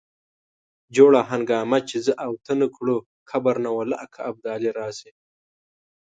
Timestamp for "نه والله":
3.65-4.03